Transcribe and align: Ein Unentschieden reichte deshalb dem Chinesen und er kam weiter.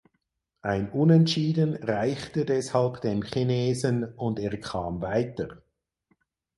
Ein 0.63 0.89
Unentschieden 0.93 1.75
reichte 1.75 2.43
deshalb 2.43 3.01
dem 3.01 3.21
Chinesen 3.23 4.03
und 4.15 4.39
er 4.39 4.59
kam 4.59 4.99
weiter. 4.99 5.61